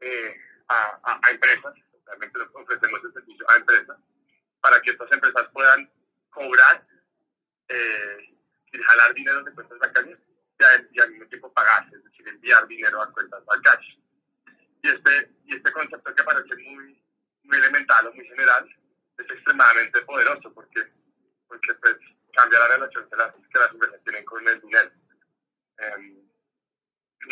eh, 0.00 0.36
a, 0.68 1.00
a, 1.02 1.30
empresas, 1.30 1.74
realmente 2.06 2.38
ofrecemos 2.52 3.00
el 3.04 3.12
servicio 3.12 3.50
a 3.50 3.56
empresas, 3.56 3.96
para 4.60 4.80
que 4.80 4.90
estas 4.90 5.10
empresas 5.12 5.48
puedan 5.52 5.90
cobrar 6.30 6.86
eh, 7.68 8.34
y 8.72 8.78
jalar 8.78 9.14
dinero 9.14 9.42
de 9.42 9.52
cuentas 9.52 9.78
bancarias 9.78 10.18
y, 10.92 11.00
al 11.00 11.10
mismo 11.10 11.26
tiempo 11.26 11.52
pagar, 11.52 11.86
es 11.92 12.04
decir, 12.04 12.28
enviar 12.28 12.66
dinero 12.66 13.02
a 13.02 13.12
cuentas 13.12 13.44
bancarias. 13.44 13.96
Y 14.82 14.88
este, 14.88 15.30
y 15.46 15.56
este 15.56 15.72
concepto 15.72 16.14
que 16.14 16.22
parece 16.22 16.54
muy, 16.56 17.02
muy 17.44 17.58
elemental 17.58 18.06
o 18.06 18.12
muy 18.12 18.26
general 18.26 18.68
es 19.18 19.30
extremadamente 19.30 20.00
poderoso 20.02 20.52
porque, 20.52 20.86
porque 21.48 21.74
pues, 21.74 21.96
cambia 22.34 22.58
la 22.60 22.68
relación 22.68 23.08
que 23.08 23.16
las, 23.16 23.34
que 23.34 23.58
las 23.58 23.72
empresas 23.72 24.00
tienen 24.04 24.24
con 24.24 24.46
el 24.46 24.60
dinero. 24.60 24.90
Em, 25.78 26.28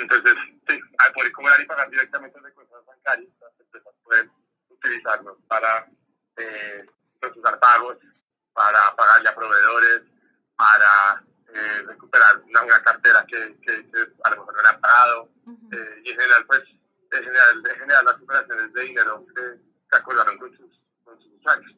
entonces, 0.02 0.34
sí, 0.68 0.80
al 0.98 1.12
poder 1.12 1.32
cobrar 1.32 1.60
y 1.60 1.66
pagar 1.66 1.90
directamente 1.90 2.40
de 2.40 2.52
cuentas 2.52 2.84
bancarias, 2.86 3.30
las 3.40 3.60
empresas 3.60 3.94
pueden 4.02 4.30
utilizarlo 4.68 5.38
para 5.48 5.86
eh, 6.36 6.84
procesar 7.20 7.58
pagos, 7.60 7.98
para 8.52 8.94
pagarle 8.96 9.28
a 9.28 9.34
proveedores, 9.34 10.02
para 10.56 11.22
eh, 11.54 11.82
recuperar 11.86 12.38
una, 12.44 12.62
una 12.62 12.82
cartera 12.82 13.24
que, 13.26 13.56
que, 13.62 13.90
que, 13.90 13.98
a 14.24 14.30
lo 14.30 14.36
mejor 14.36 14.54
no 14.56 14.62
le 14.62 14.68
han 14.68 14.80
pagado. 14.80 15.28
eh, 15.72 16.02
y 16.04 16.10
en 16.10 16.16
general, 16.18 16.46
pues, 16.46 16.62
en 17.12 17.22
general, 17.24 17.62
en 17.70 17.78
general 17.78 18.04
las 18.04 18.20
operaciones 18.20 18.72
de 18.72 18.82
dinero 18.82 19.24
que, 19.34 19.42
que 19.90 19.96
acordaron 19.96 20.38
con 20.38 20.50
sus, 20.56 20.80
con 21.04 21.18
sus 21.20 21.32
usuarios. 21.34 21.72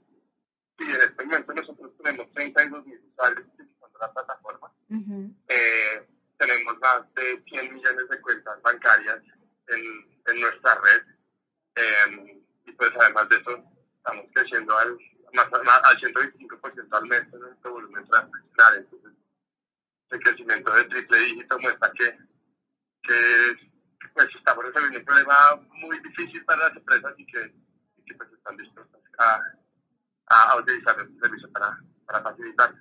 Y 0.78 0.84
en 0.90 1.02
este 1.02 1.24
momento 1.24 1.52
nosotros 1.54 1.90
tenemos 2.02 2.32
32 2.34 2.86
mil 2.86 3.00
usuarios 3.12 3.46
utilizando 3.52 3.98
la 4.00 4.12
plataforma. 4.12 4.72
eh, 4.90 5.08
tenemos 5.48 5.87
más 6.80 7.14
de 7.14 7.42
100 7.48 7.74
millones 7.74 8.08
de 8.08 8.20
cuentas 8.20 8.62
bancarias 8.62 9.22
en, 9.68 10.40
nuestra 10.40 10.74
red. 10.74 11.02
Eh, 11.76 12.42
y 12.66 12.72
pues 12.72 12.90
además 13.00 13.28
de 13.28 13.36
eso, 13.36 13.64
estamos 13.96 14.26
creciendo 14.34 14.76
al, 14.76 14.98
más, 15.32 15.46
al 15.52 16.00
125% 16.00 16.88
al 16.90 17.06
mes 17.06 17.22
en 17.32 17.40
nuestro 17.40 17.72
volumen 17.72 18.06
transaccional. 18.06 18.76
Entonces, 18.76 19.12
el 20.10 20.20
crecimiento 20.20 20.72
de 20.72 20.84
triple 20.84 21.18
dígito 21.18 21.58
muestra 21.58 21.92
que, 21.92 22.18
que 23.02 23.68
pues 24.14 24.28
estamos 24.34 24.64
resolviendo 24.64 24.98
un 24.98 25.04
problema 25.04 25.34
muy 25.72 25.98
difícil 26.00 26.44
para 26.44 26.68
las 26.68 26.76
empresas 26.76 27.14
y 27.18 27.26
que, 27.26 27.54
pues 28.16 28.32
están 28.32 28.56
dispuestas 28.56 29.00
a, 29.18 29.40
a, 30.26 30.56
utilizar 30.56 30.96
nuestro 30.96 31.20
servicio 31.20 31.52
para, 31.52 31.78
para 32.06 32.22
facilitar. 32.22 32.74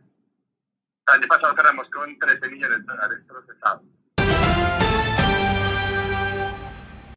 El 1.08 1.14
año 1.14 1.28
pasado 1.30 1.56
cerramos 1.56 1.90
con 1.90 2.20
13 2.20 2.50
millones 2.50 2.80
de 2.80 2.84
dólares 2.84 3.20
procesados 3.26 3.84